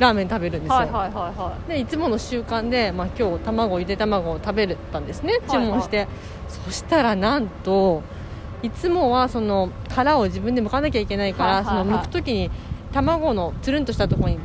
[0.00, 5.34] ラーメン食べるんですよ、はいはいはいはでいつもの習慣で、まあ、今日卵ゆで卵を食べたんですね。
[5.48, 6.08] 注文して、
[6.48, 8.02] そしたらなんと
[8.64, 11.84] いつもはその殻を自分で剥かなきゃいけないから、はいはいはい。
[11.86, 12.50] その剥く時に
[12.92, 14.38] 卵のつるんとしたところに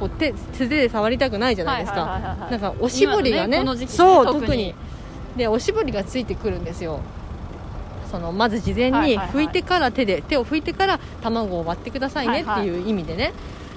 [0.00, 4.42] こう手素手で触りたくないじゃないですか、はいはいはいはいなんかおしぼりがね今のねこの時期ねそう特に。
[4.42, 4.74] 特に。
[5.36, 7.00] でおしぼりがついてくるんですよ。
[8.10, 9.28] そのまず事前にはいはいはい。
[9.28, 12.66] 拭いてから手で手を拭いてから卵を割ってくださいねってはい。
[12.66, 13.32] いう意味でね、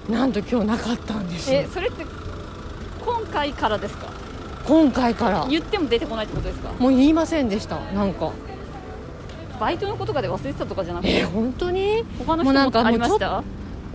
[0.09, 1.59] なんと今日なかったんですよ。
[1.61, 2.05] えそれって
[3.05, 4.07] 今回からですか？
[4.65, 5.47] 今回から。
[5.49, 6.71] 言っても出てこないってことですか？
[6.79, 8.31] もう言いませんでしたなんか。
[9.59, 11.19] バイトのことかで忘れてたとかじゃなくて。
[11.19, 12.03] えー本当に？
[12.19, 13.43] 他のもうなんか人もありましもた？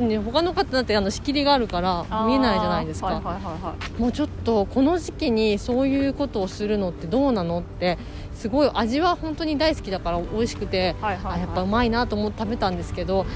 [0.01, 4.01] ね他の方だってあの仕切りがあるから見えないじゃないですか、はいはいはいはい。
[4.01, 7.99] もうちょっとこの時期にそういうことをするのってどうなのって
[8.35, 11.35] すごい味は本当に大好きだから美味しくて、はいはいはい。
[11.35, 13.27] あやっぱうまいなと思って食べたんですけど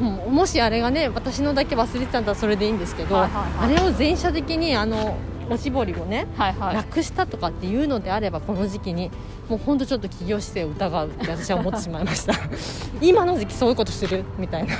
[0.00, 3.78] ももしあれがね私のだけ忘れてたんだったらそれでいいんですけど、はいはいはい。
[3.78, 5.16] あれを全社的にあの
[5.48, 6.74] おしぼりをねはいはい。
[6.76, 9.10] なくしたとかっていうのであればこの時期に
[9.48, 12.34] もう本当ちょっと企業姿勢を疑うって私は思ってしまいました。
[13.00, 14.24] 今の時期そういうことする？
[14.38, 14.74] みたいな。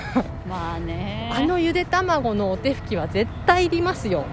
[0.49, 1.33] まあね。
[1.35, 4.25] あのゆで卵のお手拭きは絶対いりますよ。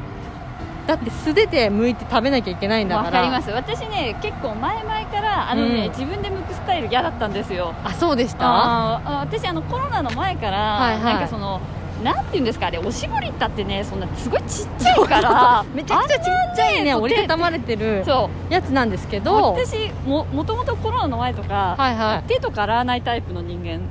[0.87, 3.49] だって素手で剥いて食べなきゃいけないんだかわからります。
[3.51, 5.91] 私ね結構前々からあのね、うん。
[5.91, 7.73] 自分で剥くスタイル嫌だったんですよ。
[7.85, 8.45] あそうでした？
[8.45, 11.03] あ私あのコロナの前から、はいはい。
[11.03, 11.61] なんかその
[12.03, 18.03] なんていうんですかあれおしぼりったってねそんなすごいちっちゃいからめちゃくちゃちっちゃいね折りたたまれてる
[18.49, 22.27] やつなんですけど私ももともとコロナの前とか、はいはい。
[22.27, 23.81] 手とか洗わないタイプの人間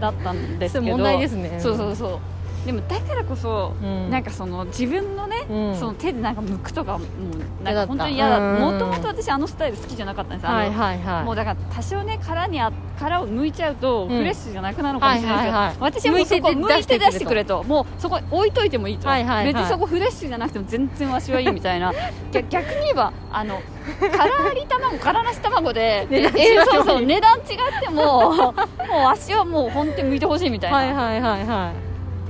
[0.00, 1.58] だったんですけど 問題ですね。
[1.60, 2.18] そうそうそう
[2.64, 4.10] でもだからこそ、うん。
[4.10, 5.76] なんかその自分のね、うん。
[5.76, 8.38] その手でなんか剥くとかもうなんか本当に嫌だ。
[8.38, 8.60] うん。
[8.60, 10.50] もともと私あのスタイル好きじゃなかったんです。
[10.50, 11.24] はいはいはい。
[11.24, 14.08] もうだから多少ね殻にあ殻を剥いちゃうとん。
[14.08, 15.76] フレッシュじゃなくなるのかもしれないですけど、はいはいはい。
[15.80, 17.62] 私はもうそこ剥いて出してく出れと。
[17.64, 19.52] もうそこ置いといてもいいと、はいはいはい。
[19.52, 21.92] 別にそこフレッシュじゃなくても全然わしはいいみたいな。
[22.32, 23.60] 逆逆に言えばあの
[24.00, 27.44] 殻あり卵殻なし卵で値段違えうそうそう値段違っ
[27.82, 31.83] てももうわしはもう本当に剥いてほしいみたいな、はいはいはいはい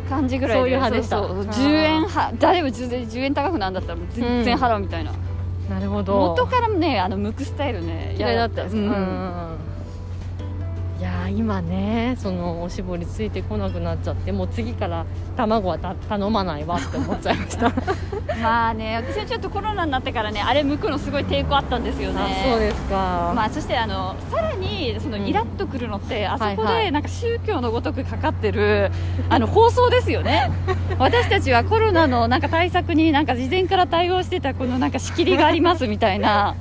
[0.05, 1.19] 感じぐらいそういう派でした。
[1.19, 1.39] そうそう。
[1.41, 5.13] あー10円は誰も 10, 10円高くなんだったらもう全然払うみたいな、
[5.69, 6.15] なるほど。
[6.15, 8.87] 元からねあの剥くスタイルね嫌いだったですうん。
[8.87, 9.74] うんい
[11.05, 15.05] やー今ねそのおしぼりついてこなくなっちゃってもう次から
[15.37, 17.73] 卵はた頼まないわって思っちゃいました。
[18.43, 22.21] まあね私はちょっとコロナになってからねあれ剥くのすごい抵抗あったんですよね。
[22.21, 25.27] あそうですか、まあ、そしてあのさらにそのうん。
[25.27, 26.85] イラッとくるのって、あそこはいはい。
[26.87, 28.91] でなんか宗教のごとくかかってる
[29.29, 30.51] あの放送ですよね。
[30.99, 36.55] 私たちはコロナのなんか対策になんか事前から対応してたこのなんか仕切りがありますみたいな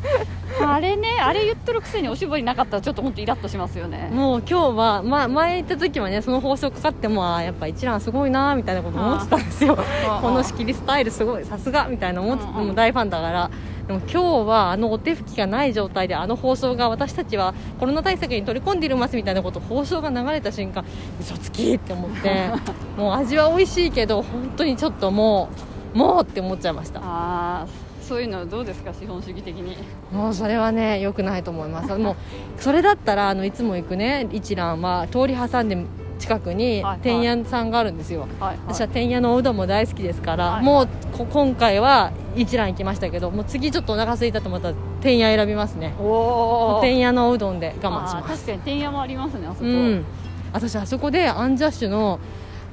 [0.61, 4.09] あれねあれ言ってるくせにおしぼりなかったらちょっと本当イラッとしますよね。
[4.11, 9.77] もう今日は、ま、前行った時はねその放送かかってもあーやっぱ一蘭すごいなーみたいなこと思ってたんですよ。
[10.21, 13.49] この仕切りスタイルすごいさすがみたいな思ってもう大ファンだから。
[13.87, 20.85] でも今日はあのお手拭きがない状態であの放送が私たちはコロナ対策に取り込んでいますみたいなこと放送が流れた瞬間
[21.19, 22.49] 嘘つきって思って
[22.97, 25.49] もう味は美味しいけど本当にちょっとも
[25.93, 27.67] うもうって思っちゃいました
[28.03, 29.77] そういうのどうですか資本主義的に？
[30.11, 31.95] もうそれはね良くないと思います。
[31.95, 32.15] もう
[32.61, 35.77] それだったらあのいつも行くね一蘭は通り挟んで
[36.19, 36.99] 近くにはいはい。
[36.99, 45.93] 天屋さんがあるんですよ、はい、はい、私は天屋のおうどんも大好きですから、はいもうこ今回は一蘭行きましたけどもう次ちょっとお腹空いたと思ったら天屋選びますね。
[45.99, 48.45] おお天屋のおうどんで我慢します。
[48.45, 50.05] 確かに天屋もありますねあそこ、うん。
[50.53, 52.19] 私あそこでアンジャッシュの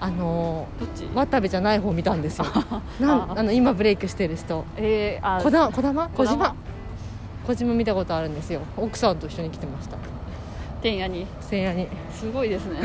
[0.00, 0.66] あの
[1.14, 2.46] 渡部じゃない方見たんですよ。
[3.00, 3.42] なんああ。
[3.42, 4.64] の今ブレイクしてる人。
[4.76, 6.54] えー、あ小玉小玉小島？
[7.46, 8.60] 小島見たことあるんですよ。
[8.76, 9.96] 奥さんと一緒に来てました。
[10.82, 11.26] 天野に？
[11.40, 11.88] 千夜に。
[12.10, 12.78] すごいですね。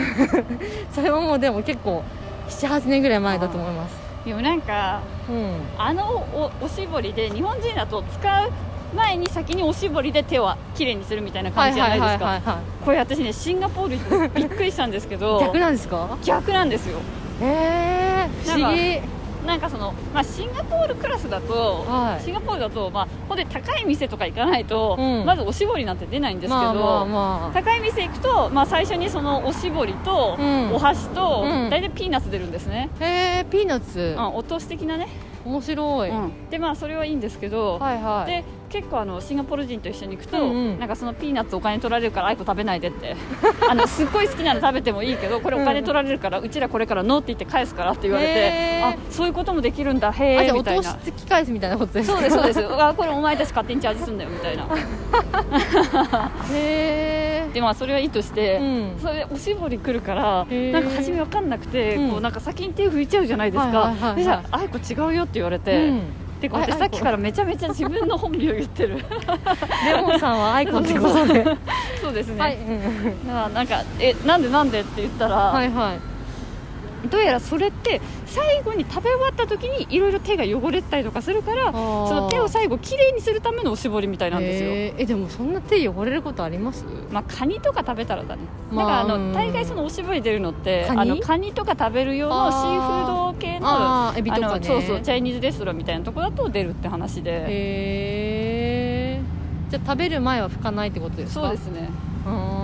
[0.92, 2.04] それはもうでも結構
[2.50, 3.96] 78年ぐらい前だと思います。
[4.26, 5.00] でもなんか
[5.30, 5.52] うん。
[5.78, 8.52] あのおおしぼりで日本人だと使う
[8.96, 12.26] 前に先におしぼりで手はきれいにするみたいな感じじゃないですか。
[12.26, 15.40] はこれ私ねシンガポール行ってびっくりしたんですけど。
[15.46, 16.18] 逆なんですか？
[16.24, 17.00] 逆なんですよ。
[17.42, 19.02] へえ不思議。
[19.46, 22.24] なんかその、まあ、シンガポールクラスだと、はい。
[22.24, 25.24] シンガポールだと、まあ、ほんで高い店とか行かないと、うん。
[25.24, 27.54] まずおしぼりなんて出ないんですけど、まあまあまあ。
[27.54, 30.74] 高い店行くと、まあ、最初にそのおしぼりと、うん。
[30.74, 31.70] お箸と、うん。
[31.70, 34.16] 大体ピーナッツ出るんですね、へえピーナッツ。
[34.18, 35.10] うん、お通し的なね、
[35.46, 38.32] 面白い、うん、でまあそれはいいんですけど、はいはい。
[38.32, 38.44] で
[38.76, 40.80] 結構あのシンガポール人と一緒に行くと、うんうん。
[40.80, 43.16] なんかそのピーナッツお金取られるからあいこ食べないでって。
[43.70, 50.84] あのすっごい好きなの食べてもいいけどこれお金取られるから、うちらこれからノーって言って返すからって言われてあそういうこともできるんだへえみたいな。
[50.84, 52.18] 通し付き返すみたいなことですか？
[52.18, 52.60] そうですそうです。
[52.68, 54.68] あこれお前たち勝手にチャージすんだよみたいな。
[56.52, 58.98] へえでまあそれはいいとして、うん。
[59.02, 62.12] それでおしぼり来るからなんか初め分かんなくて、うん。
[62.12, 64.16] こうなんか先に手拭いちゃうじゃないですか、はいはいはいはい。
[64.18, 66.02] でじゃああいこ違うよって言われて、うん
[66.36, 68.98] てあさっきからめちゃめちゃ自分の本名言ってる。
[69.86, 71.46] レモンさんはアイコンってことで。
[72.02, 73.28] そうですね、はい、うん。
[73.28, 76.15] だからなんかえなんでなんでって言ったら、はいはい
[77.08, 81.78] どうやらそれって最後に食べ終わった時にいろいろ手が汚れてたりとかするからそ
[82.16, 86.86] の手を最後きれいにするためのおしぼりみたいなんですよ、えでもそんな手汚れることあります？
[87.12, 88.42] まあ、カニとか食べたらだね、
[88.72, 89.32] まあだからあうん。
[89.32, 91.00] の大概そのおしぼり出るのってカニ？
[91.02, 94.68] あのカニとか食べる用のシーフード系のあーエビとかね。
[94.68, 97.32] そうそうチャイニーズレストランみたいなとこだと出るって話で。
[97.32, 97.46] へ
[99.20, 99.22] え
[99.70, 101.48] じゃあ食べる前は拭かないってことですか？
[101.48, 101.90] そうですね。
[102.26, 102.55] うーん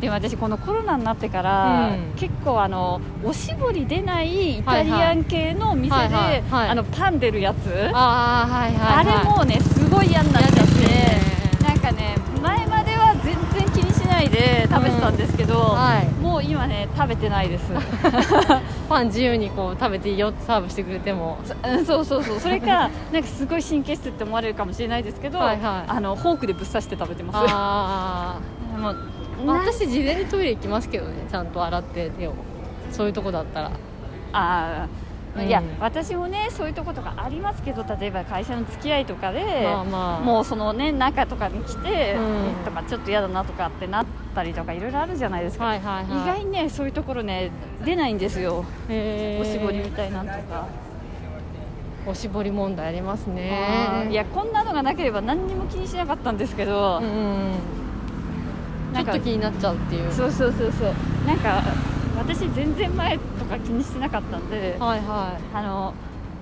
[0.00, 2.12] でも私このコロナになってから、うん。
[2.16, 7.90] 結構あのおしぼり出ないイタリアン系の店で、あのパン出るやつ。
[7.92, 11.20] ああはいはい、はい、あれもうねすごい嫌になっちゃって、ね。
[11.62, 16.08] なんかね前までは全然気にしないで食べてたんですけど、はい。
[16.22, 17.72] もう今ね食べてないです。
[18.88, 21.38] パン自由にこう食べていいよってサーブしてくれても。
[21.64, 22.40] うんそうそうそう。
[22.40, 25.90] それかなんかすごい神経質って思われるかもしれないですけど、はいはい。
[25.90, 27.36] あのフォークでぶっ刺して食べてます。
[27.48, 28.38] あ
[28.78, 32.34] もうあ、まあ、な私事前にトイレ行きますけどねちゃんと洗って手を。
[32.90, 33.70] そういうとこだったら。
[34.32, 35.40] あー。
[35.40, 35.48] うん。
[35.48, 40.20] いや私もねそういうとことかありますけど例えば会社の付き合いとかで、まあまあ。
[40.20, 42.64] もうそのね中とかに来て、うん。
[42.64, 46.22] とかちょっと嫌だなとかってなったりとかいろいろあるじゃないですか、はいはいはい。
[46.22, 47.50] 意外にねそういうところね
[47.84, 50.66] 出ないんですよ、おしぼりみたいなんとか、
[52.06, 54.10] おしぼり問題ありますあねー。
[54.10, 57.52] いやこんなのがなければ何にも気にしなかったんですけど、うんうん
[58.94, 60.12] ちょっと気になっちゃうっていう。
[60.12, 60.92] そうそうそうそう。
[61.26, 61.62] なんか
[62.16, 65.56] 私全然前とか気にしてなかったんで、はいはい。
[65.56, 65.94] あの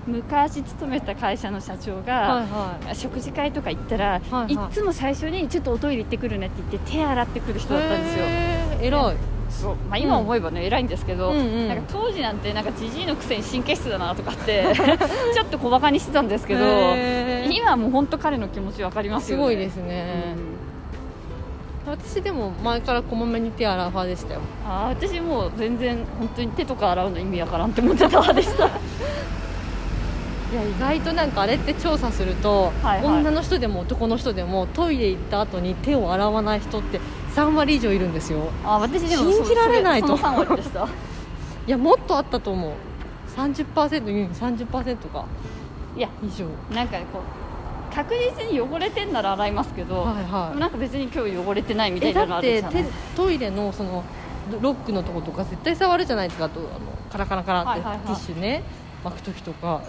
[0.07, 4.53] 昔勤めた会社の社長が、はいは食事会とか行ったら、はいはい。
[4.53, 8.25] いっつも最初にちょっとおトイレ行ってくるねって言って手洗ってくるい人だったんですよ。
[8.81, 9.15] 偉い。
[9.49, 11.67] そう、まあ、今思えばね、偉いんですけど、うんうん。
[11.67, 14.65] なんか当時なんてなんかじじいのくせに神経質だなとかって
[15.33, 16.65] ちょっと小バカにしてたんですけど
[17.49, 19.43] 今はもう本当彼の気持ち分かりますよね。
[19.43, 20.35] すごいですね、
[21.87, 24.41] 私でも前からこまめに手洗う派でしたよ。
[24.65, 28.67] あー私もう全然本当に手とか洗うの意味わからんって思ってた派でした。
[28.67, 28.69] い
[30.55, 33.19] や意外となんかあれって調査すると、はいはい。
[33.19, 36.99] 女の人でも男の人でもトイレ行った後に手を洗わない人って
[37.33, 38.49] 3割以上いるんですよ。
[38.65, 40.81] あ私でも信じられないとそその3割でした。
[41.67, 42.71] いやもっとあったと思う。
[43.33, 45.23] 30%うん30%か。
[45.95, 46.45] いや以上。
[46.75, 47.46] なんかこう
[47.93, 50.59] 確実に汚れてんなら洗いますけど、はいはい。
[50.59, 52.91] なんか別に今日汚れてないみたえいなのだってあるじゃない？
[52.91, 54.03] 手トイレのその
[54.61, 56.69] ロックのとことか絶対触るじゃないですかあとあの
[57.11, 57.99] カラカラカラって、はいはいはい。
[57.99, 58.63] ティッシュね
[59.03, 59.81] 巻く時とか。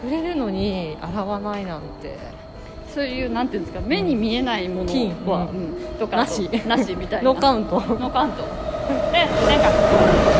[0.00, 2.16] 触れるのに洗わないなんて。
[2.94, 5.98] そういうなんていうんですか目に見えないもの金は、うんうん。
[5.98, 6.48] とかなし。
[6.66, 7.32] なしみたいな。
[7.32, 7.74] ノーカウント。
[7.74, 8.36] ノーカウント。
[9.12, 9.28] でなん
[9.60, 9.68] か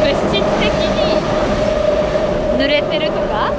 [0.01, 1.21] 物質的に
[2.57, 3.52] 濡れてるとか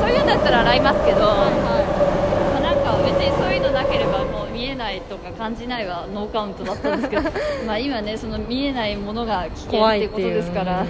[0.00, 7.22] そういうんだったら洗いますけど、まあなんか別にそういうのなければもう見えないとか感じないはノーカウントだったんですけど
[7.66, 10.84] まあ今ねその見えないものが危険怖っていうことですからう。
[10.84, 10.88] ん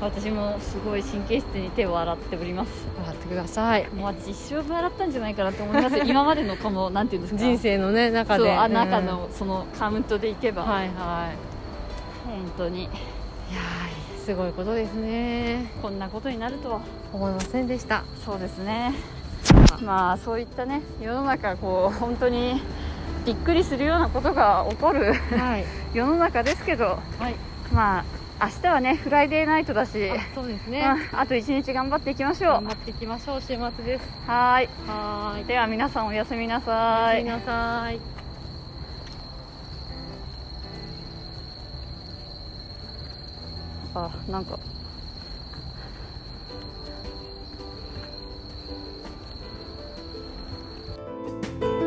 [0.00, 2.70] 私もすごい神経質に手を洗っております。
[3.04, 3.88] 洗ってください。
[3.92, 5.98] もう私一生分洗ったんじゃないかなと思います。
[6.04, 7.40] 今までのこのなんていうんですか？
[7.40, 8.60] 人生のね中そうでうん。
[8.60, 10.88] あ中のそのカウントでいけば、はいはい。
[12.24, 12.82] 本当に。
[12.82, 15.66] いやーすごいことですね。
[15.82, 16.80] こんなことになるとは。
[17.12, 18.04] 思いませんでした。
[18.24, 18.94] そうですね
[19.84, 22.60] まあそういったね世の中こう本当に
[23.24, 25.64] びっくりするようなことが起こるはい。
[25.94, 27.34] 世の中ですけどはい。
[27.72, 28.04] まあ
[28.40, 30.80] 明日はねフライデーナイトだし、あそうですね、
[31.12, 32.52] うんあと一日頑張っていきましょう。
[32.52, 34.08] 頑張っていきましょう週末です。
[34.28, 34.68] はーい。
[34.86, 35.44] はーい。
[35.44, 37.16] では皆さんおやすみなおさい。
[37.16, 37.98] やすみなさい。
[43.96, 44.56] あなんか
[51.42, 51.77] you